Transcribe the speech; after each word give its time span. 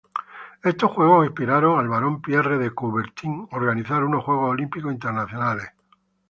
Estos 0.63 0.89
juegos 0.93 1.27
inspiraron 1.27 1.77
al 1.79 1.87
Barón 1.87 2.23
Pierre 2.23 2.57
de 2.57 2.71
Coubertin 2.73 3.47
organizar 3.51 4.03
unos 4.03 4.23
juegos 4.23 4.49
olímpicos 4.49 4.91
internacionales. 4.91 5.73